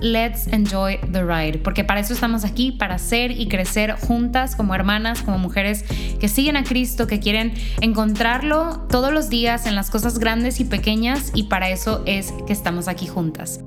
[0.00, 4.74] let's enjoy the ride, porque para eso estamos aquí, para ser y crecer juntas como
[4.74, 5.84] hermanas, como mujeres
[6.20, 10.64] que siguen a Cristo, que quieren encontrarlo todos los días en las cosas grandes y
[10.64, 13.60] pequeñas, y para eso es que estamos aquí juntas.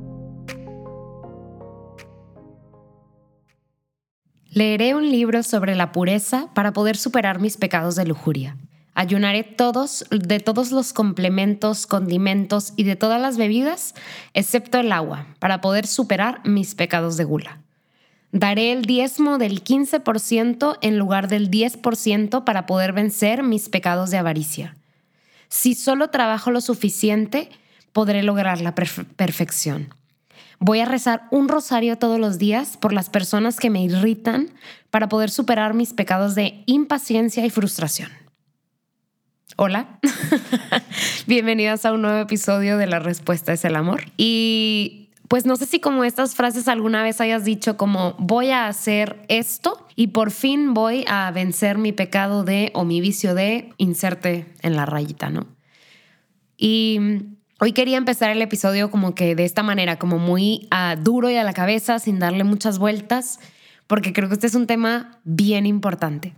[4.51, 8.57] Leeré un libro sobre la pureza para poder superar mis pecados de lujuria.
[8.99, 13.95] Ayunaré todos de todos los complementos, condimentos y de todas las bebidas,
[14.33, 17.61] excepto el agua, para poder superar mis pecados de gula.
[18.33, 24.17] Daré el diezmo del 15% en lugar del 10% para poder vencer mis pecados de
[24.17, 24.75] avaricia.
[25.47, 27.49] Si solo trabajo lo suficiente,
[27.93, 29.93] podré lograr la perfección.
[30.59, 34.49] Voy a rezar un rosario todos los días por las personas que me irritan
[34.89, 38.18] para poder superar mis pecados de impaciencia y frustración.
[39.61, 39.99] Hola,
[41.27, 44.03] bienvenidas a un nuevo episodio de La Respuesta es el Amor.
[44.15, 48.69] Y pues no sé si como estas frases alguna vez hayas dicho como voy a
[48.69, 53.73] hacer esto y por fin voy a vencer mi pecado de o mi vicio de
[53.75, 55.45] inserte en la rayita, ¿no?
[56.55, 57.25] Y
[57.59, 61.35] hoy quería empezar el episodio como que de esta manera, como muy uh, duro y
[61.35, 63.41] a la cabeza, sin darle muchas vueltas,
[63.87, 66.33] porque creo que este es un tema bien importante.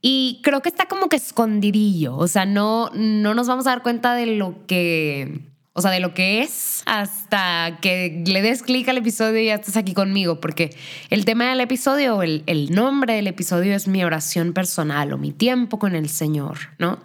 [0.00, 3.82] Y creo que está como que escondidillo, o sea, no, no nos vamos a dar
[3.82, 5.40] cuenta de lo que,
[5.72, 9.54] o sea, de lo que es hasta que le des clic al episodio y ya
[9.54, 10.76] estés aquí conmigo, porque
[11.10, 15.32] el tema del episodio, el, el nombre del episodio es mi oración personal o mi
[15.32, 16.98] tiempo con el Señor, ¿no?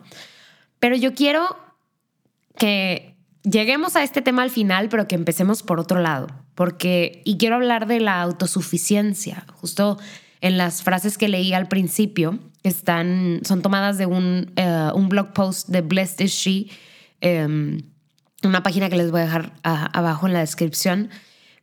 [0.79, 1.57] Pero yo quiero
[2.57, 7.37] que lleguemos a este tema al final, pero que empecemos por otro lado, porque, y
[7.37, 9.97] quiero hablar de la autosuficiencia, justo
[10.41, 12.39] en las frases que leí al principio,
[12.69, 16.67] están, son tomadas de un, eh, un blog post de Blessed is She,
[17.21, 17.81] em,
[18.43, 21.09] una página que les voy a dejar abajo en la descripción.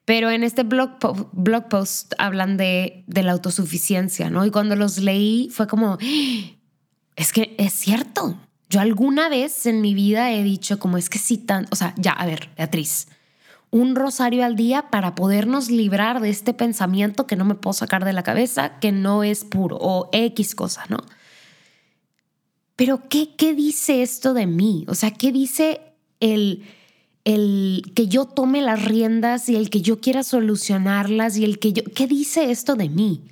[0.04, 0.98] Pero en este blog,
[1.32, 4.44] blog post hablan de, de, la autosuficiencia, ¿no?
[4.44, 5.96] Y cuando los leí fue como,
[7.16, 8.36] es que es cierto.
[8.68, 11.94] Yo alguna vez en mi vida he dicho como es que sí tan, o sea,
[11.98, 13.06] ya, a ver, Beatriz,
[13.72, 18.04] un rosario al día para podernos librar de este pensamiento que no me puedo sacar
[18.04, 20.98] de la cabeza, que no es puro o X cosa, ¿no?
[22.76, 24.84] Pero ¿qué, qué dice esto de mí?
[24.88, 25.80] O sea, ¿qué dice
[26.20, 26.64] el,
[27.24, 31.72] el que yo tome las riendas y el que yo quiera solucionarlas y el que
[31.72, 31.82] yo...
[31.94, 33.22] ¿Qué dice esto de mí?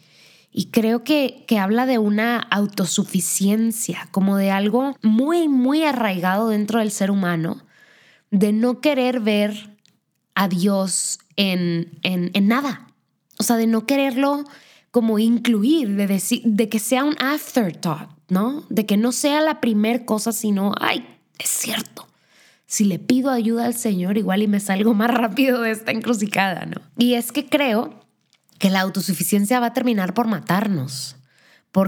[0.52, 6.78] Y creo que, que habla de una autosuficiencia, como de algo muy, muy arraigado dentro
[6.78, 7.62] del ser humano,
[8.30, 9.69] de no querer ver
[10.40, 12.86] a Dios en, en, nada.
[13.38, 14.44] O sea, de no quererlo
[14.90, 18.64] como incluir, de, decir, de que sea un afterthought, ¿no?
[18.70, 21.06] De que no sea la primer cosa, sino, ay,
[21.38, 22.08] es cierto.
[22.64, 26.64] Si le pido ayuda al Señor, igual y me salgo más rápido de esta encrucijada,
[26.64, 26.80] ¿no?
[26.96, 28.00] Y es que creo
[28.58, 31.16] que la autosuficiencia va a terminar por matarnos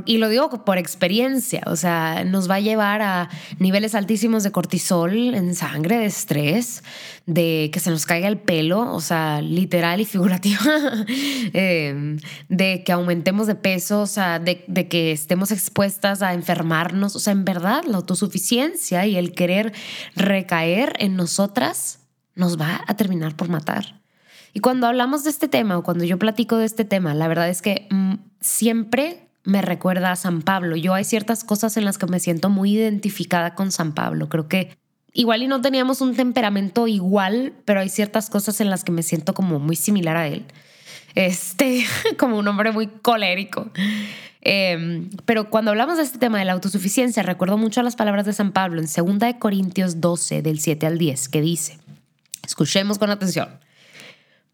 [0.06, 3.28] y lo digo por experiencia, o sea, nos va a llevar a
[3.59, 6.84] niveles altísimos de cortisol en sangre, de estrés,
[7.26, 10.61] de que se nos caiga el pelo, o sea, literal y figurativo,
[11.52, 12.19] em,
[12.49, 17.19] de que aumentemos de peso, o sea, de, de que estemos expuestas a enfermarnos, o
[17.19, 19.73] sea, en verdad, la autosuficiencia y el querer
[20.14, 21.99] recaer en nosotras
[22.37, 24.00] nos va a terminar por matar.
[24.55, 27.49] Y cuando hablamos de este tema o cuando yo platico de este tema, la verdad
[27.49, 30.77] es que mm, siempre me recuerda a San Pablo.
[30.77, 34.29] Yo hay ciertas cosas en las que me siento muy identificada con San Pablo.
[34.29, 34.77] Creo que
[35.12, 39.03] igual y no teníamos un temperamento igual, pero hay ciertas cosas en las que me
[39.03, 40.44] siento como muy similar a él.
[41.15, 41.85] Este,
[42.19, 43.71] como un hombre muy colérico.
[44.41, 48.33] Em, pero cuando hablamos de este tema de la autosuficiencia, recuerdo mucho las palabras de
[48.33, 51.79] San Pablo en 2 de Corintios 12, del 7 al 10, que dice,
[52.44, 53.49] escuchemos con atención.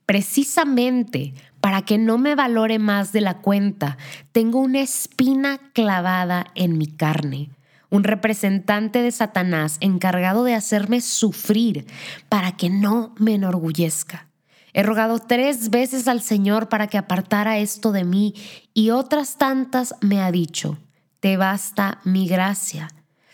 [0.09, 3.99] Precisamente para que no me valore más de la cuenta,
[4.33, 7.51] tengo una espina clavada en mi carne,
[7.91, 11.87] un representante de Satanás encargado de hacerme sufrir
[12.31, 14.29] para que no me enorgullezca.
[14.73, 18.35] He rogado tres veces al Señor para que apartara esto de mí
[18.73, 20.79] y otras tantas me ha dicho,
[21.21, 22.89] te basta mi gracia,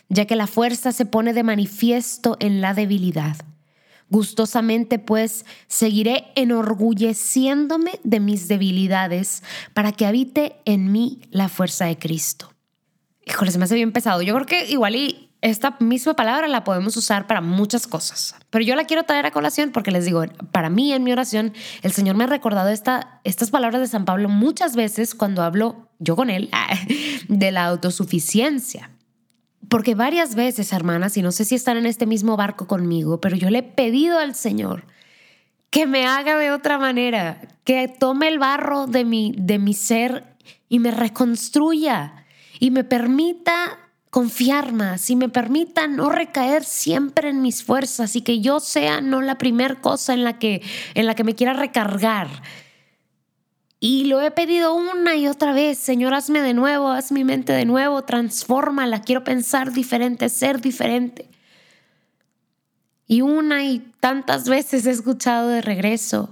[0.09, 3.37] ya que la fuerza se pone de manifiesto en la debilidad.
[4.09, 9.43] Gustosamente pues seguiré enorgulleciéndome de mis debilidades
[9.73, 12.51] para que habite en mí la fuerza de Cristo.
[13.25, 14.21] Híjole, se me hace bien pesado.
[14.21, 18.65] Yo creo que igual y esta misma palabra la podemos usar para muchas cosas, pero
[18.65, 21.53] yo la quiero traer a colación porque les digo, para mí en mi oración
[21.83, 25.89] el Señor me ha recordado esta, estas palabras de San Pablo muchas veces cuando hablo
[25.99, 26.49] yo con él
[27.27, 28.89] de la autosuficiencia.
[29.69, 33.35] Porque varias veces, hermanas, y no sé si están en este mismo barco conmigo, pero
[33.35, 34.85] yo le he pedido al Señor
[35.69, 40.23] que me haga de otra manera, que tome el barro de mi, de mi ser
[40.69, 42.25] y me reconstruya
[42.59, 43.79] y me permita
[44.09, 49.01] confiar más y me permita no recaer siempre en mis fuerzas y que yo sea
[49.01, 50.61] no la primera cosa en la que,
[50.93, 52.29] en la que me quiera recargar,
[53.79, 57.53] y lo he pedido una y otra vez, Señor, hazme de nuevo, haz mi mente
[57.53, 61.29] de nuevo, transfórmala, quiero pensar diferente, ser diferente.
[63.07, 66.29] Y una y tantas veces he escuchado de regreso,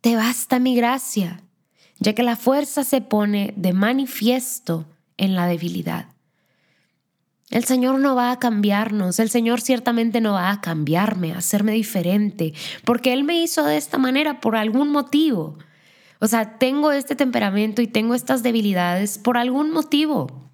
[0.00, 1.40] te basta mi gracia,
[1.98, 4.86] ya que la fuerza se pone de manifiesto
[5.16, 6.06] en la debilidad.
[7.50, 11.72] El Señor no va a cambiarnos, el Señor ciertamente no va a cambiarme, a hacerme
[11.72, 12.54] diferente,
[12.84, 15.58] porque Él me hizo de esta manera por algún motivo.
[16.20, 20.50] O sea, tengo este temperamento y tengo estas debilidades por algún motivo.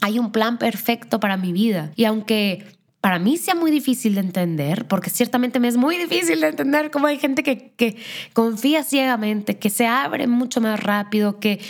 [0.00, 1.92] Hay un plan perfecto para mi vida.
[1.96, 6.40] Y aunque para mí sea muy difícil de entender, porque ciertamente me es muy difícil
[6.40, 7.96] de entender cómo hay gente que,
[8.32, 11.60] confía ciegamente, que se abre mucho más rápido, que,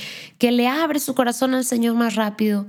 [0.40, 2.67] le abre su corazón al Señor más rápido,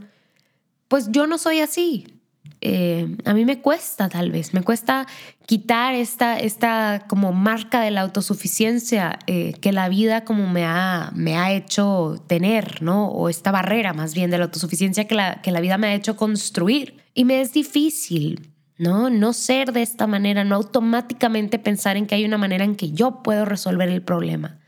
[0.87, 2.18] pues yo no soy así.
[2.61, 5.07] Eh, a mí me cuesta tal vez, me cuesta
[5.45, 11.11] quitar esta, esta como marca de la autosuficiencia eh, que la vida como me ha,
[11.15, 13.07] me ha hecho tener, ¿no?
[13.07, 15.95] O esta barrera más bien de la autosuficiencia que la, que la vida me ha
[15.95, 16.97] hecho construir.
[17.13, 19.09] Y me es difícil, ¿no?
[19.09, 22.91] No ser de esta manera, no automáticamente pensar en que hay una manera en que
[22.91, 24.59] yo puedo resolver el problema.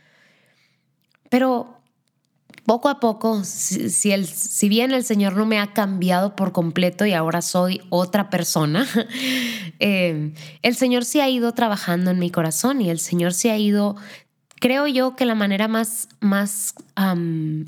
[1.30, 1.81] Pero
[2.66, 7.06] poco a poco, si, el, si bien el Señor no me ha cambiado por completo
[7.06, 8.88] y ahora soy otra persona,
[9.80, 13.58] eh, el Señor sí ha ido trabajando en mi corazón y el Señor sí ha
[13.58, 13.96] ido,
[14.60, 16.76] creo yo que la manera más, más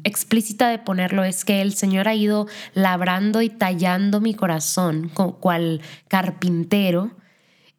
[0.03, 5.09] explícita de ponerlo es que el Señor ha ido labrando y tallando mi corazón,
[5.39, 7.11] cual carpintero,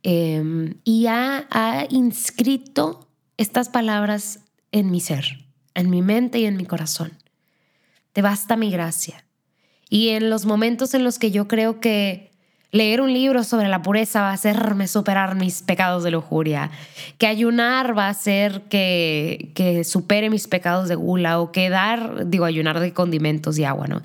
[0.02, 4.40] em, y ha, ha inscrito estas palabras
[4.72, 5.43] en mi ser
[5.74, 7.12] en mi mente y en mi corazón.
[8.12, 9.24] Te basta mi gracia.
[9.90, 12.30] Y en los momentos en los que yo creo que
[12.74, 16.72] leer un libro sobre la pureza va a hacerme superar mis pecados de lujuria,
[17.18, 22.28] que ayunar va a hacer que, que supere mis pecados de gula o que dar,
[22.28, 24.02] digo, ayunar de condimentos y agua, ¿no?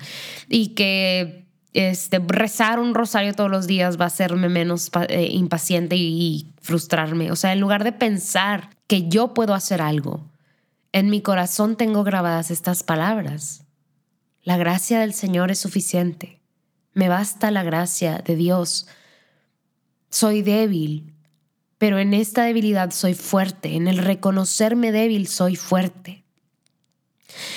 [0.48, 5.96] Y que este, rezar un rosario todos los días va a hacerme menos eh, impaciente
[5.96, 7.32] y frustrarme.
[7.32, 10.29] O sea, en lugar de pensar que yo puedo hacer algo,
[10.92, 13.64] en mi corazón tengo grabadas estas palabras.
[14.42, 16.40] La gracia del Señor es suficiente.
[16.92, 18.88] Me basta la gracia de Dios.
[20.08, 21.14] Soy débil,
[21.78, 23.76] pero en esta debilidad soy fuerte.
[23.76, 26.24] En el reconocerme débil soy fuerte.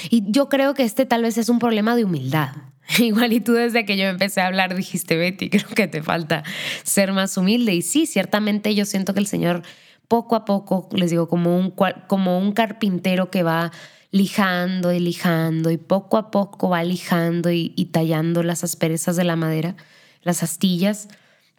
[0.09, 2.51] Y yo creo que este tal vez es un problema de humildad.
[2.99, 6.43] Igual y tú desde que yo empecé a hablar dijiste, Betty, creo que te falta
[6.83, 7.73] ser más humilde.
[7.73, 9.63] Y sí, ciertamente yo siento que el Señor
[10.07, 11.74] poco a poco, les digo, como un,
[12.07, 13.72] como un carpintero que va
[14.13, 19.36] lijando y lijando y poco a poco va lijando y, tallando las asperezas de la
[19.36, 19.75] madera,
[20.22, 21.07] las astillas,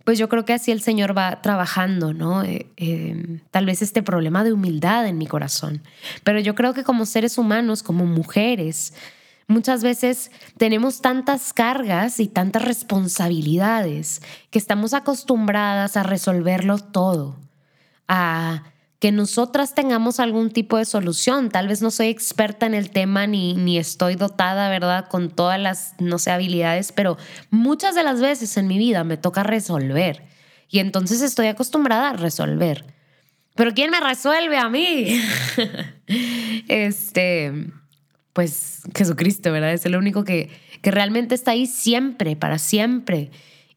[0.04, 2.44] pues yo creo que así el Señor va trabajando, ¿no?
[2.44, 5.82] Eh, eh, tal vez este problema de humildad en mi corazón.
[6.22, 8.94] Pero yo creo que como seres humanos, como mujeres,
[9.48, 17.36] muchas veces tenemos tantas cargas y tantas responsabilidades que estamos acostumbradas a resolverlo todo
[18.08, 18.64] a
[19.04, 21.50] que nosotras tengamos algún tipo de solución.
[21.50, 25.61] Tal vez no soy experta en el tema ni, ni estoy dotada, ¿verdad?, con todas
[25.61, 27.18] las, no sé, habilidades, pero
[27.50, 30.23] muchas de las veces en mi vida me toca resolver
[30.70, 32.87] y entonces estoy acostumbrada a resolver.
[33.54, 35.20] Pero ¿quién me resuelve a mí?
[36.68, 37.52] este,
[38.32, 39.75] pues Jesucristo, ¿verdad?
[39.75, 43.30] Es el único que, que realmente está ahí siempre, para siempre.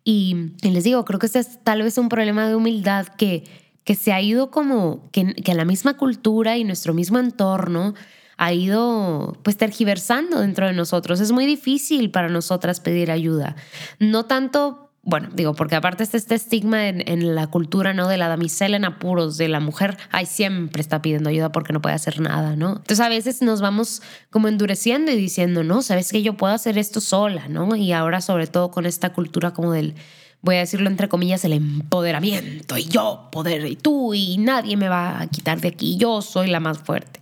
[0.04, 3.44] Y, y les digo, creo que este es tal vez un problema de humildad que
[3.88, 7.94] que se ha ido como, que, que la misma cultura y nuestro mismo entorno
[8.36, 11.22] ha ido pues tergiversando dentro de nosotros.
[11.22, 13.56] Es muy difícil para nosotras pedir ayuda.
[14.00, 18.10] No tanto bueno, digo, porque aparte está este estigma en, la cultura, ¿no?
[18.10, 21.82] De la damisela en apuros, de la mujer, ay, siempre está pidiendo ayuda porque no
[21.82, 22.72] puede hacer nada, ¿no?
[22.72, 26.78] Entonces a veces nos vamos como endureciendo y diciendo, no, sabes que yo puedo hacer
[26.78, 27.74] esto sola, ¿no?
[27.78, 29.96] Y ahora sobre todo con esta cultura como del,
[30.42, 34.90] voy a decirlo entre comillas, el empoderamiento, y yo poder, y tú, y nadie me
[34.90, 37.20] va a quitar de aquí, yo soy la más fuerte.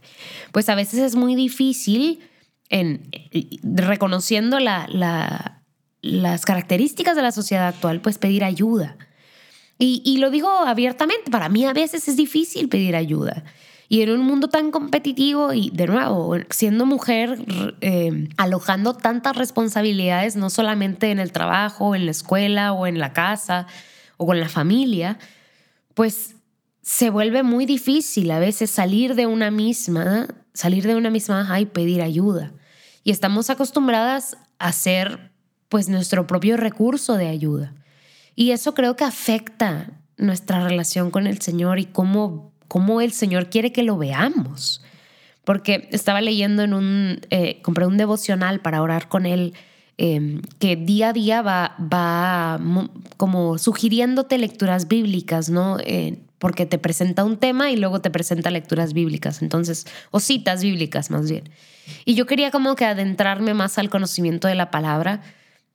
[0.51, 2.19] Pues a veces es muy difícil
[2.69, 3.09] en
[3.63, 5.55] reconociendo la, la
[6.05, 8.95] las características de la sociedad actual, pues pedir ayuda.
[9.77, 13.43] Y, lo digo abiertamente, para mí a veces es difícil pedir ayuda.
[13.87, 17.37] Y en un mundo tan competitivo y de nuevo, siendo mujer,
[17.81, 23.13] eh, alojando tantas responsabilidades, no solamente en el trabajo, en la escuela o en la
[23.13, 23.67] casa
[24.17, 25.19] o con la familia,
[25.93, 26.35] pues
[26.81, 31.65] se vuelve muy difícil a veces salir de una misma, salir de una misma y
[31.65, 32.53] pedir ayuda.
[33.03, 35.31] Y estamos acostumbradas a ser
[35.69, 37.73] pues nuestro propio recurso de ayuda.
[38.35, 43.49] Y eso creo que afecta nuestra relación con el Señor y cómo, cómo el Señor
[43.49, 44.81] quiere que lo veamos.
[45.43, 49.53] Porque estaba leyendo en un, eh, compré un devocional para orar con Él,
[49.97, 52.59] em, que día a día va, va
[53.17, 55.77] como sugiriéndote lecturas bíblicas, ¿no?
[55.79, 60.63] Eh, porque te presenta un tema y luego te presenta lecturas bíblicas, entonces, o citas
[60.63, 61.49] bíblicas más bien.
[62.03, 65.21] Y yo quería como que adentrarme más al conocimiento de la palabra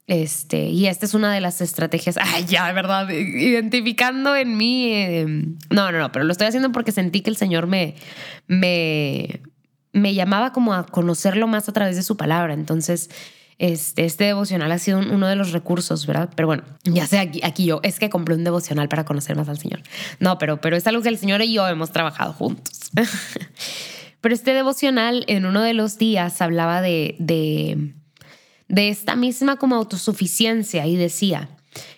[0.06, 3.08] este, y esta es una de las estrategias, ay, ya, ¿verdad?
[3.10, 4.92] Identificando en mí.
[4.92, 7.94] Em, no, no, no, pero lo estoy haciendo porque sentí que el Señor me,
[8.48, 9.40] me,
[9.92, 12.54] me llamaba como a conocerlo más a través de su palabra.
[12.54, 13.10] Entonces,
[13.58, 16.30] este, este devocional ha sido uno de los recursos, ¿verdad?
[16.34, 19.48] Pero bueno, ya sé, aquí, aquí yo, es que compré un devocional para conocer más
[19.48, 19.82] al Señor.
[20.18, 22.90] No, pero, pero es algo que el Señor y yo hemos trabajado juntos.
[24.20, 27.92] pero este devocional en uno de los días hablaba de, de
[28.70, 31.50] de esta misma como autosuficiencia y decía,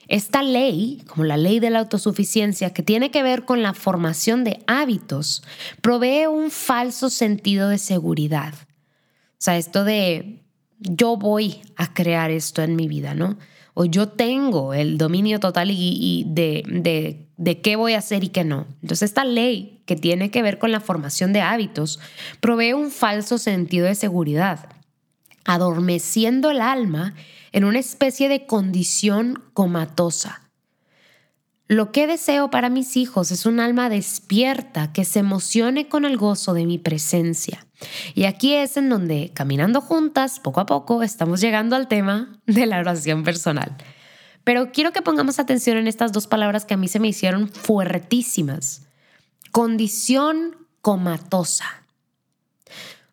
[0.08, 4.42] esta ley, como la ley de la autosuficiencia, que tiene que ver con la formación
[4.42, 5.42] de hábitos,
[5.82, 8.54] provee un falso sentido de seguridad.
[8.54, 10.40] O sea, esto de
[10.78, 13.38] yo voy a crear esto en mi vida, ¿no?
[13.74, 18.28] O yo tengo el dominio total y, de, de, de qué voy a hacer y
[18.28, 18.66] qué no.
[18.82, 22.00] Entonces, esta ley que tiene que ver con la formación de hábitos
[22.40, 24.71] provee un falso sentido de seguridad
[25.44, 27.14] adormeciendo el alma
[27.52, 30.42] en una especie de condición comatosa.
[31.68, 36.18] Lo que deseo para mis hijos es un alma despierta que se emocione con el
[36.18, 37.66] gozo de mi presencia.
[38.14, 42.66] Y aquí es en donde, caminando juntas, poco a poco, estamos llegando al tema de
[42.66, 43.76] la oración personal.
[44.44, 47.48] Pero quiero que pongamos atención en estas dos palabras que a mí se me hicieron
[47.48, 48.82] fuertísimas.
[49.50, 51.81] Condición comatosa.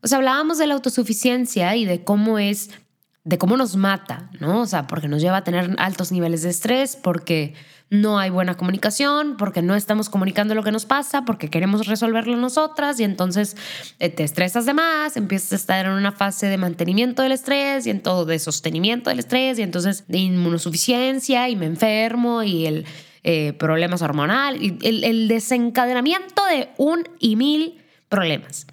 [0.01, 2.69] O sea, hablábamos de la autosuficiencia y de cómo es,
[3.23, 4.61] de cómo nos mata, ¿no?
[4.61, 7.53] O sea, porque nos lleva a tener altos niveles de estrés, porque
[7.89, 12.37] no hay buena comunicación, porque no estamos comunicando lo que nos pasa, porque queremos resolverlo
[12.37, 13.57] nosotras y entonces
[13.99, 17.87] eh, te estresas de más, empiezas a estar en una fase de mantenimiento del estrés
[17.87, 22.67] y en todo de sostenimiento del estrés y entonces de inmunosuficiencia y me enfermo y
[22.67, 22.85] el
[23.23, 28.67] eh, problemas hormonal y el, el desencadenamiento de un y mil problemas.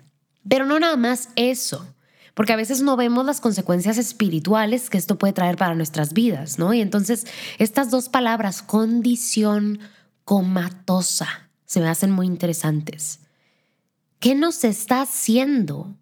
[0.48, 1.86] Pero no nada más eso,
[2.34, 6.58] porque a veces no vemos las consecuencias espirituales que esto puede traer para nuestras vidas,
[6.58, 6.74] ¿no?
[6.74, 7.26] Y entonces
[7.58, 9.80] estas dos palabras, condición
[10.24, 13.20] comatosa, se me hacen muy interesantes.
[14.20, 15.94] ¿Qué nos está haciendo?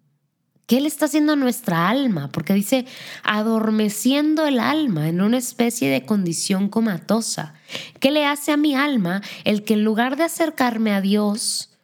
[0.67, 2.31] ¿Qué le está haciendo a nuestra alma?
[2.31, 2.85] Porque dice
[3.23, 7.53] adormeciendo el alma en una especie de condición comatosa.
[7.99, 11.74] ¿Qué le hace a mi alma el que en lugar de acercarme a Dios,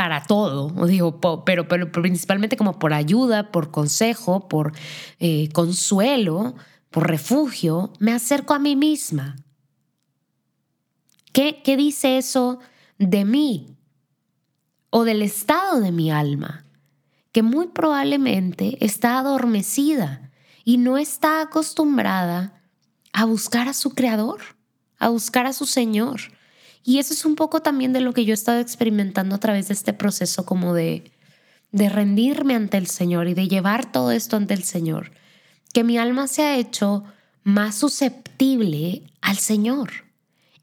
[0.00, 4.72] para todo, digo, pero, pero, principalmente como por ayuda, por consejo, por
[5.18, 6.54] eh, consuelo,
[6.88, 9.36] por refugio, me acerco a mí misma.
[11.34, 12.60] ¿Qué, ¿Qué dice eso
[12.96, 13.76] de mí
[14.88, 16.64] o del estado de mi alma?
[17.30, 20.30] Que muy probablemente está adormecida
[20.64, 22.62] y no está acostumbrada
[23.12, 24.40] a buscar a su creador,
[24.98, 26.22] a buscar a su Señor
[26.82, 29.68] y eso es un poco también de lo que yo he estado experimentando a través
[29.68, 31.12] de este proceso como de,
[31.72, 35.12] de rendirme ante el Señor y de llevar todo esto ante el Señor.
[35.72, 37.04] Que mi alma se ha hecho
[37.42, 39.90] más susceptible al Señor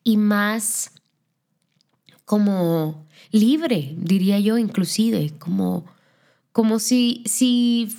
[0.03, 0.91] y más
[2.25, 5.85] como libre, diría yo inclusive, como,
[6.51, 7.89] como si, si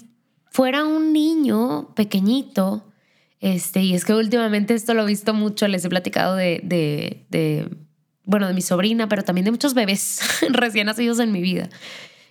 [0.51, 2.85] fuera un niño pequeñito,
[3.41, 7.88] este, y es que últimamente esto lo he visto mucho, les he platicado de, de
[8.29, 10.21] bueno, de mi sobrina, pero también de muchos bebés
[10.51, 11.69] recién nacidos en mi vida.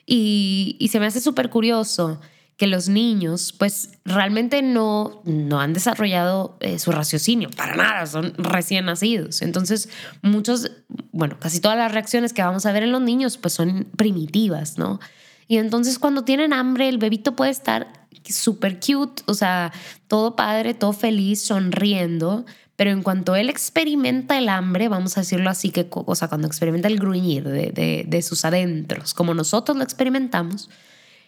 [0.06, 2.22] Y, y se me hace súper curioso
[2.56, 8.34] que los niños pues realmente no, no han desarrollado eh, su raciocinio, para nada, son
[8.38, 9.42] recién nacidos.
[9.42, 9.89] Entonces
[10.22, 10.72] muchos,
[11.12, 14.77] bueno, casi todas las reacciones que vamos a ver en los niños pues son primitivas,
[14.77, 15.00] ¿no?
[15.48, 19.72] Y entonces cuando tienen hambre el bebito puede estar súper cute, o sea,
[20.08, 22.46] todo padre, todo feliz, sonriendo,
[22.77, 26.48] pero en cuanto él experimenta el hambre, vamos a decirlo así, que, o sea, cuando
[26.48, 30.69] experimenta el gruñir de, de, sus adentros, como nosotros lo experimentamos,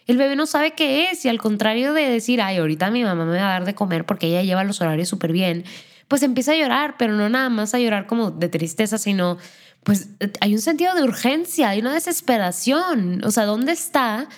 [0.06, 3.26] el bebé no sabe qué es y al contrario de decir, ay, ahorita mi mamá
[3.26, 5.64] me va a dar de comer porque ella lleva los horarios súper bien,
[6.08, 9.36] pues empieza a llorar, pero no nada más a llorar como de tristeza, sino
[9.82, 14.28] pues hay un sentido de urgencia, hay una desesperación, o sea, ¿dónde está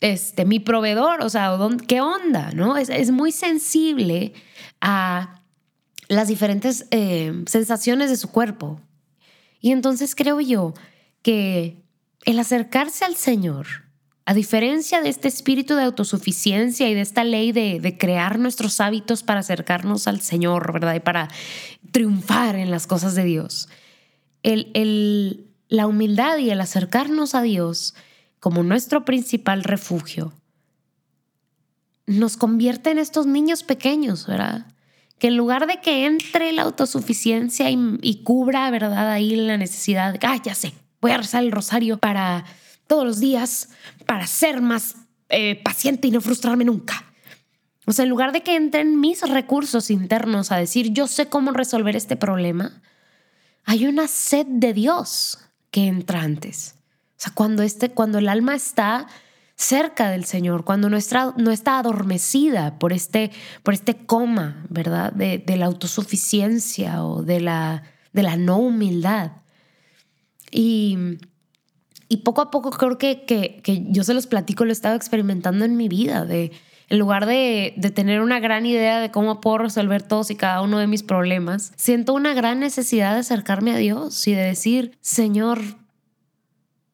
[0.00, 1.22] este, mi proveedor?
[1.22, 2.50] O sea, ¿qué onda?
[2.52, 2.76] ¿No?
[2.76, 4.32] Es, muy sensible
[4.80, 5.37] a
[6.08, 8.80] las diferentes eh, sensaciones de su cuerpo.
[9.60, 10.74] Y entonces creo yo
[11.22, 11.82] que
[12.24, 13.66] el acercarse al Señor,
[14.24, 19.22] a diferencia de este espíritu de autosuficiencia y de esta ley de, crear nuestros hábitos
[19.22, 20.94] para acercarnos al Señor, ¿verdad?
[20.94, 21.28] Y para
[21.92, 23.68] triunfar en las cosas de Dios.
[24.42, 27.94] El, la humildad y el acercarnos a Dios
[28.40, 30.32] como nuestro principal refugio
[32.06, 34.66] nos convierte en estos niños pequeños, ¿verdad?
[35.18, 39.10] Que en lugar de que entre la autosuficiencia y, cubra, ¿verdad?
[39.10, 42.44] Ahí la necesidad de, ah, ya sé, voy a rezar el rosario para
[42.86, 43.70] todos los días
[44.06, 44.96] para ser más
[45.28, 47.04] eh, paciente y no frustrarme nunca.
[47.86, 51.52] O sea, en lugar de que entren mis recursos internos a decir, yo sé cómo
[51.52, 52.82] resolver este problema,
[53.64, 55.38] hay una sed de Dios
[55.70, 56.74] que entra antes.
[57.18, 59.06] O sea, cuando, este, cuando el alma está
[59.58, 63.30] cerca del Señor, cuando no está, no está adormecida por este,
[63.62, 65.12] por este coma, ¿verdad?
[65.12, 67.82] De, de la autosuficiencia o de la,
[68.14, 69.32] de la no humildad.
[70.50, 71.18] Y
[72.08, 74.96] y poco a poco creo que, que, que, yo se los platico, lo he estado
[74.96, 76.52] experimentando en mi vida, de
[76.88, 80.62] en lugar de, de, tener una gran idea de cómo puedo resolver todos y cada
[80.62, 84.96] uno de mis problemas, siento una gran necesidad de acercarme a Dios y de decir,
[85.02, 85.60] Señor,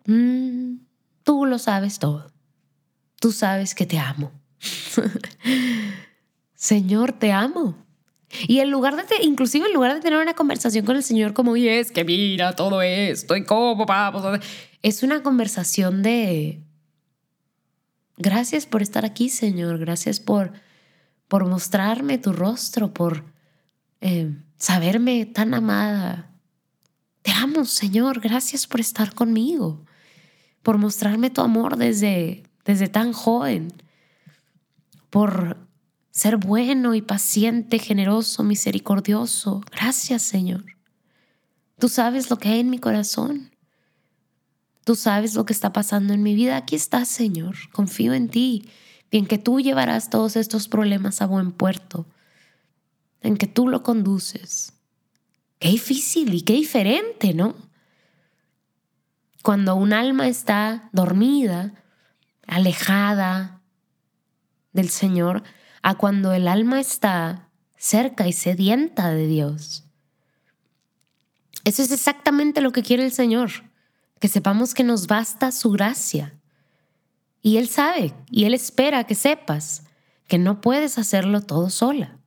[0.07, 0.79] mm,
[1.23, 2.33] tú lo sabes todo,
[3.25, 4.33] tú sabes que te amo.
[6.55, 7.75] Señor, te amo.
[8.47, 11.57] Y en lugar de, inclusive en lugar de tener una conversación con el Señor como,
[11.57, 14.41] y es que mira todo esto y cómo vamos,
[14.83, 16.61] es una conversación de,
[18.19, 20.53] gracias por estar aquí, Señor, gracias por,
[21.27, 23.25] por mostrarme tu rostro, por
[24.03, 26.31] eh, saberme tan amada.
[27.23, 29.83] Te amo, Señor, gracias por estar conmigo,
[30.63, 33.73] por mostrarme tu amor desde, desde tan joven,
[35.11, 35.57] por
[36.11, 39.63] ser bueno y paciente, generoso, misericordioso.
[39.71, 40.65] Gracias, Señor.
[41.79, 43.51] Tú sabes lo que hay en mi corazón.
[44.85, 46.57] Tú sabes lo que está pasando en mi vida.
[46.57, 47.57] Aquí estás, Señor.
[47.73, 48.69] Confío en ti,
[49.11, 52.07] en que tú llevarás todos estos problemas a buen puerto,
[53.21, 54.73] en que tú lo conduces.
[55.59, 57.55] Qué difícil y qué diferente, ¿no?
[59.43, 61.84] Cuando un alma está dormida,
[62.47, 63.61] alejada
[64.73, 65.43] del Señor,
[65.83, 69.85] a cuando el alma está cerca y sedienta de Dios.
[71.65, 73.51] Eso es exactamente lo que quiere el Señor,
[74.21, 76.35] que sepamos que nos basta su gracia.
[77.43, 79.85] Y Él sabe, y Él espera que sepas
[80.27, 82.19] que no puedes hacerlo todo sola.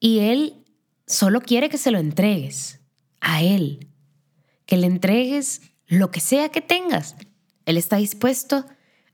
[0.00, 0.64] Y Él
[1.06, 2.80] solo quiere que se lo entregues
[3.20, 3.88] a Él,
[4.66, 7.16] que le entregues lo que sea que tengas.
[7.64, 8.66] Él está dispuesto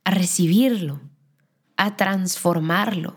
[0.04, 1.00] a recibirlo,
[1.76, 3.16] a transformarlo.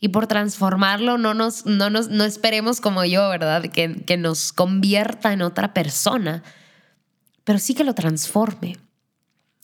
[0.00, 3.62] Y por transformarlo no nos, no nos, no esperemos como yo, ¿verdad?
[3.62, 6.42] Que, que nos convierta en otra persona,
[7.44, 8.78] pero sí que lo transforme.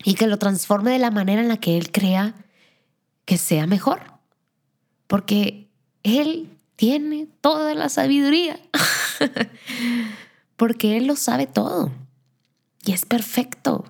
[0.05, 2.35] Y que lo transforme de la manera en la que Él crea
[3.25, 4.01] que sea mejor.
[5.09, 5.69] Porque
[6.05, 8.61] Él tiene toda la sabiduría.
[10.57, 11.91] Porque Él lo sabe todo.
[12.85, 13.85] Y es perfecto.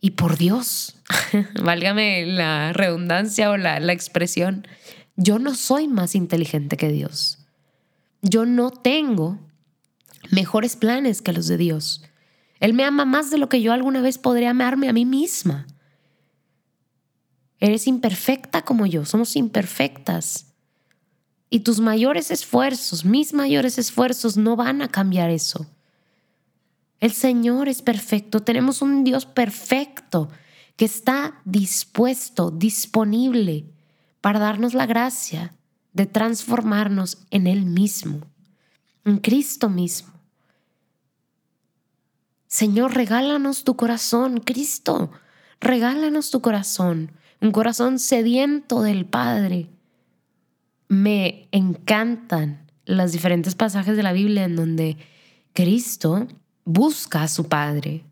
[0.00, 0.96] Y por Dios,
[1.62, 4.66] válgame la redundancia o la, la expresión,
[5.16, 7.38] yo no soy más inteligente que Dios.
[8.22, 9.38] Yo no tengo
[10.30, 12.02] mejores planes que los de Dios.
[12.60, 15.66] Él me ama más de lo que yo alguna vez podría amarme a mí misma.
[17.58, 20.46] Eres imperfecta como yo, somos imperfectas.
[21.50, 25.66] Y tus mayores esfuerzos, mis mayores esfuerzos no van a cambiar eso.
[27.00, 30.30] El Señor es perfecto, tenemos un Dios perfecto
[30.76, 33.66] que está dispuesto, disponible
[34.20, 35.54] para darnos la gracia
[35.92, 38.20] de transformarnos en Él mismo,
[39.04, 40.12] en Cristo mismo.
[42.46, 45.10] Señor, regálanos tu corazón, Cristo,
[45.60, 49.68] regálanos tu corazón, un corazón sediento del Padre.
[50.88, 54.96] Me encantan los diferentes pasajes de la Biblia en donde
[55.52, 56.28] Cristo
[56.64, 58.04] busca a su Padre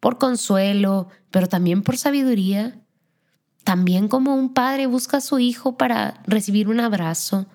[0.00, 2.80] por consuelo, pero también por sabiduría,
[3.64, 7.46] también como un padre busca a su hijo para recibir un abrazo.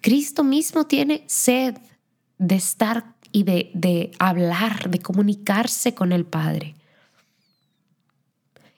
[0.00, 1.76] Cristo mismo tiene sed
[2.38, 6.76] de estar y de, de hablar, de comunicarse con el Padre.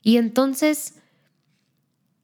[0.02, 0.94] Y entonces,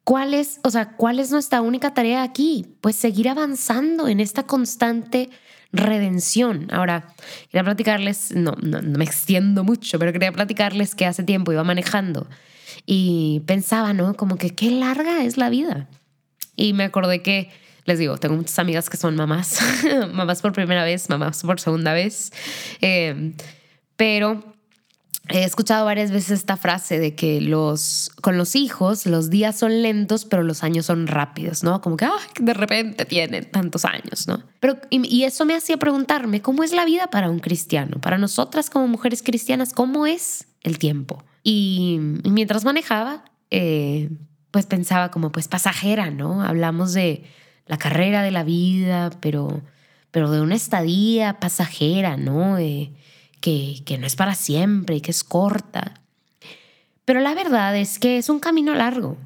[0.05, 2.77] ¿cuál es, o sea, cuál es nuestra única tarea aquí?
[2.81, 5.29] Pues seguir avanzando en esta constante
[5.73, 6.69] redención.
[6.71, 7.07] Ahora,
[7.51, 12.29] quería platicarles, no, no, me extiendo mucho, pero quería platicarles que hace tiempo iba manejando
[12.87, 14.15] y pensaba, ¿no?
[14.15, 15.89] Como que qué larga es la vida.
[16.57, 17.51] Y me acordé que,
[17.85, 19.61] les digo, tengo muchas amigas que son mamás,
[20.13, 22.33] mamás por primera vez, mamás por segunda vez,
[22.81, 23.33] eh,
[23.97, 24.52] pero
[25.29, 29.81] He escuchado varias veces esta frase de que los, con los hijos los días son
[29.81, 31.81] lentos, pero los años son rápidos, ¿no?
[31.81, 32.09] Como que
[32.41, 34.43] de repente tienen tantos años, ¿no?
[34.59, 38.01] Pero, y, eso me hacía preguntarme, ¿cómo es la vida para un cristiano?
[38.01, 41.23] Para nosotras como mujeres cristianas, ¿cómo es el tiempo?
[41.45, 44.11] Y, mientras manejaba, eh,
[44.51, 46.43] pues pensaba como pues pasajera, ¿no?
[46.43, 47.25] Hablamos de
[47.67, 49.63] la carrera de la vida, pero,
[50.11, 52.59] pero de una estadía pasajera, ¿no?
[52.59, 52.93] Eh,
[53.43, 56.01] que, no es para siempre y que es corta.
[57.05, 59.19] Pero la verdad es que es un camino largo,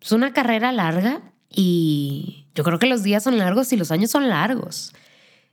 [0.00, 4.10] es una carrera larga y yo creo que los días son largos y los años
[4.10, 4.94] son largos.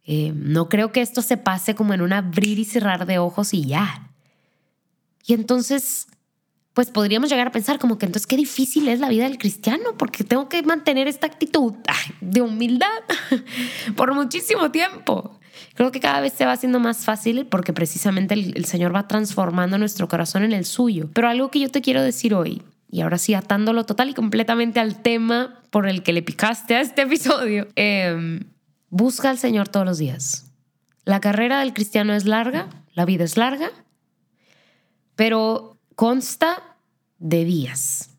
[0.05, 3.53] Eh, no creo que esto se pase como en un abrir y cerrar de ojos
[3.53, 4.09] y ya.
[5.25, 6.07] Y entonces,
[6.73, 9.97] pues podríamos llegar a pensar como que entonces qué difícil es la vida del cristiano,
[9.97, 11.73] porque tengo que mantener esta actitud
[12.21, 12.87] de humildad
[13.95, 15.40] por muchísimo tiempo.
[15.73, 19.77] Creo que cada vez se va haciendo más fácil porque precisamente el, Señor va transformando
[19.77, 21.09] nuestro corazón en el suyo.
[21.13, 24.79] Pero algo que yo te quiero decir hoy, y ahora sí atándolo total y completamente
[24.79, 28.41] al tema por el que le picaste a este episodio, em,
[28.89, 30.51] busca al Señor todos los días.
[31.05, 33.71] La carrera del cristiano es larga, la vida es larga,
[35.15, 36.77] pero consta
[37.17, 38.09] de días.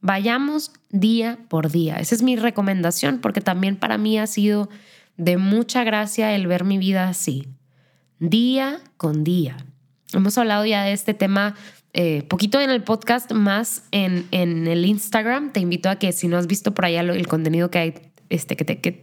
[0.00, 1.96] Vayamos día por día.
[1.96, 4.68] Esa es mi recomendación porque también para mí ha sido
[5.18, 7.48] de mucha gracia el ver mi vida así,
[8.20, 9.66] día con día.
[10.14, 11.54] Hemos hablado ya de este tema
[11.92, 15.52] eh, poquito en el podcast, más en, en, el Instagram.
[15.52, 17.94] Te invito a que si no has visto por allá el contenido que hay,
[18.30, 19.02] este, que, te, que,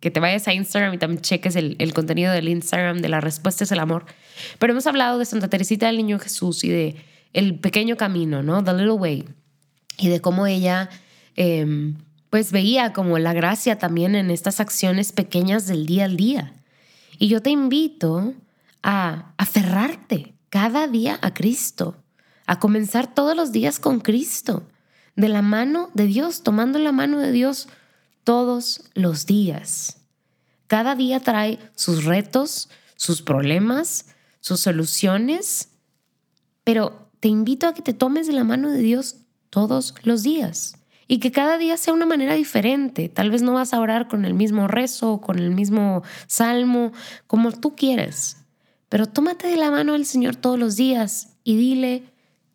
[0.00, 3.20] que, te vayas a Instagram y también cheques el, el, contenido del Instagram de la
[3.20, 4.06] respuesta es el amor.
[4.58, 6.96] Pero hemos hablado de Santa Teresita del Niño Jesús y de
[7.32, 8.62] el pequeño camino, ¿no?
[8.62, 9.24] The Little Way.
[9.98, 10.90] Y de cómo ella...
[11.36, 11.96] Em,
[12.34, 16.52] pues veía como la gracia también en estas acciones pequeñas del día al día.
[17.16, 18.34] Y yo te invito
[18.82, 22.02] a aferrarte cada día a Cristo,
[22.46, 24.66] a comenzar todos los días con Cristo,
[25.14, 27.68] de la mano de Dios, tomando la mano de Dios
[28.24, 29.98] todos los días.
[30.66, 34.06] Cada día trae sus retos, sus problemas,
[34.40, 35.68] sus soluciones,
[36.64, 39.18] pero te invito a que te tomes de la mano de Dios
[39.50, 43.08] todos los días y que cada día sea una manera diferente.
[43.08, 46.92] Tal vez no vas a orar con el mismo rezo con el mismo salmo,
[47.26, 48.38] como tú quieres,
[48.88, 52.04] pero tómate de la mano del Señor todos los días y dile,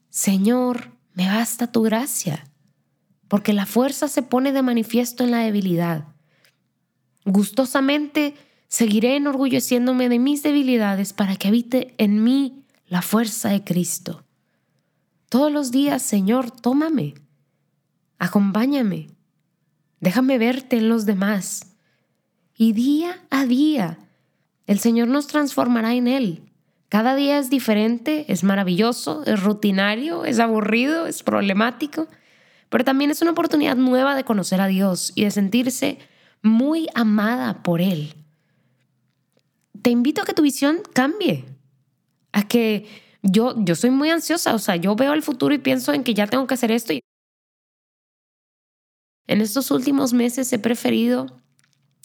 [0.10, 2.48] Señor, me basta tu gracia,
[3.28, 6.06] porque la fuerza se pone de manifiesto en la debilidad.
[7.26, 8.36] Gustosamente
[8.68, 14.24] seguiré enorgulleciéndome de mis debilidades para que habite en mí la fuerza de Cristo.
[15.28, 17.14] Todos los días, Señor, tómame
[18.20, 19.08] acompáñame,
[20.00, 21.74] déjame verte en los demás.
[22.56, 23.98] Y día a día,
[24.68, 26.44] el Señor nos transformará en Él.
[26.90, 32.08] Cada día es diferente, es maravilloso, es rutinario, es aburrido, es problemático,
[32.70, 36.00] pero también es una oportunidad nueva de conocer a Dios y de sentirse
[36.42, 38.14] muy amada por Él.
[39.82, 41.46] Te invito a que tu visión cambie,
[42.32, 42.88] a que
[43.22, 46.14] yo, yo soy muy ansiosa, o sea, yo veo el futuro y pienso en que
[46.14, 47.02] ya tengo que hacer esto y
[49.30, 51.28] en estos últimos meses he preferido,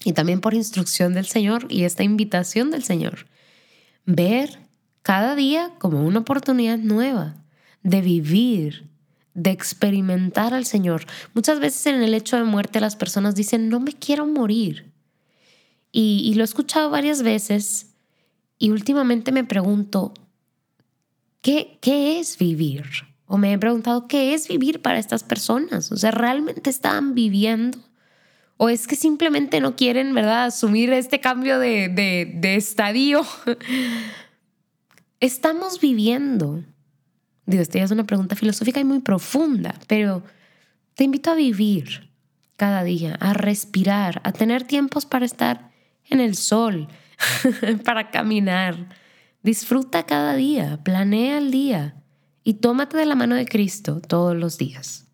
[0.04, 3.26] y también por instrucción del Señor y esta invitación del Señor,
[4.04, 4.58] ver
[5.00, 7.34] cada día como una oportunidad nueva
[7.82, 8.90] de vivir,
[9.32, 11.06] de experimentar al Señor.
[11.32, 14.92] Muchas veces en el hecho de muerte las personas dicen, no me quiero morir.
[15.90, 17.94] Y, lo he escuchado varias veces
[18.58, 20.12] y últimamente me pregunto,
[21.40, 22.84] ¿qué, qué es vivir?
[23.26, 25.90] O me he preguntado, ¿qué es vivir para estas personas?
[25.90, 27.78] O sea, ¿realmente están viviendo?
[28.56, 33.22] ¿O es que simplemente no quieren, verdad, asumir este cambio de, de, de estadio?
[35.20, 36.62] estamos viviendo?
[37.46, 40.22] Digo, esta ya es una pregunta filosófica y muy profunda, pero
[40.94, 42.10] te invito a vivir
[42.56, 45.72] cada día, a respirar, a tener tiempos para estar
[46.08, 46.88] en el sol,
[47.84, 48.88] para caminar.
[49.42, 52.03] Disfruta cada día, planea el día
[52.44, 55.06] y tómate de la mano de Cristo todos los días.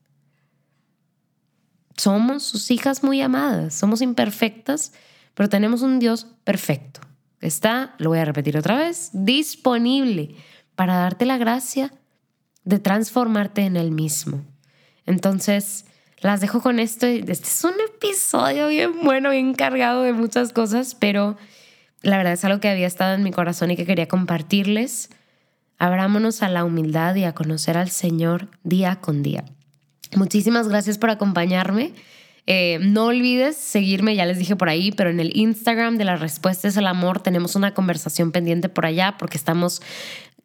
[1.97, 4.93] Somos sus hijas muy amadas, somos imperfectas,
[5.35, 7.01] pero tenemos un Dios perfecto.
[7.41, 10.35] Está, lo voy a repetir otra vez, disponible
[10.75, 11.93] para darte la gracia
[12.65, 14.45] de transformarte en el mismo.
[15.07, 15.87] Entonces,
[16.21, 17.07] las dejo con esto.
[17.07, 21.37] Este es un episodio bien bueno, bien cargado de muchas cosas, pero
[22.03, 25.11] la verdad es algo que había estado en mi corazón y que quería compartirles.
[25.81, 29.47] Abrámonos a la humildad y a conocer al Señor día con día.
[30.15, 31.95] Muchísimas gracias por acompañarme.
[32.47, 36.21] Eh, no olvides seguirme, ya les dije por ahí, pero en el Instagram de las
[36.21, 39.81] respuestas al amor tenemos una conversación pendiente por allá porque estamos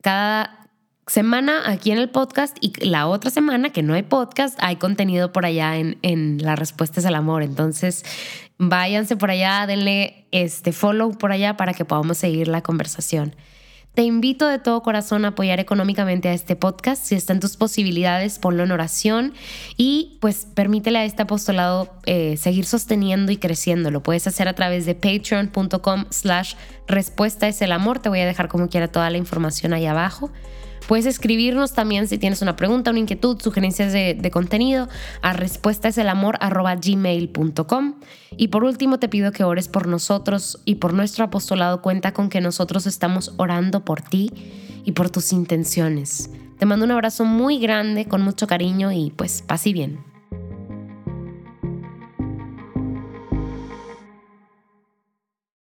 [0.02, 0.70] cada
[1.06, 5.34] semana aquí en el podcast y la otra semana que no hay podcast, hay contenido
[5.34, 7.44] por allá en, en las respuestas al amor.
[7.44, 8.06] Entonces,
[8.58, 13.36] váyanse por allá, denle este follow por allá para que podamos seguir la conversación.
[13.96, 17.02] Te invito de todo corazón a apoyar económicamente a este podcast.
[17.02, 19.34] Si está en tus posibilidades, ponlo en oración
[19.78, 23.92] y pues permítele a este apostolado eh, seguir sosteniendo y creciendo.
[23.92, 26.56] Lo puedes hacer a través de patreon.com slash
[26.90, 28.00] respuesta es el amor.
[28.00, 30.30] Te voy a dejar como quiera toda la información ahí abajo.
[30.88, 34.88] Puedes escribirnos también si tienes una pregunta, una inquietud, sugerencias de, contenido
[35.22, 37.96] a respuestaeselamor.gmail.com.
[38.38, 41.82] Y por último te pido que ores por nosotros y por nuestro apostolado.
[41.82, 44.30] Cuenta con que nosotros estamos orando por ti
[44.84, 46.30] y por tus intenciones.
[46.60, 50.15] Te mando un abrazo muy grande, con mucho cariño y pues paz bien.